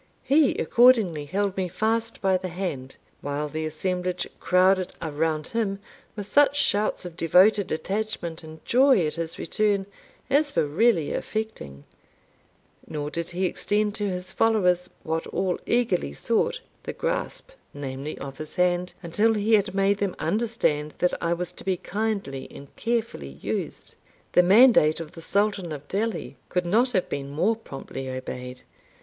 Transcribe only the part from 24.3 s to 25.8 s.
The mandate of the Sultan